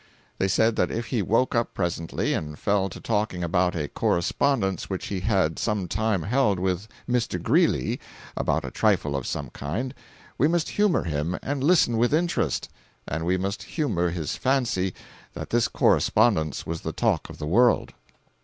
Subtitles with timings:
[0.39, 4.89] They said that if he woke up presently and fell to talking about a correspondence
[4.89, 7.39] which he had some time held with Mr.
[7.39, 7.99] Greeley
[8.35, 9.93] about a trifle of some kind,
[10.39, 12.67] we must humor him and listen with interest;
[13.07, 14.95] and we must humor his fancy
[15.33, 17.93] that this correspondence was the talk of the world.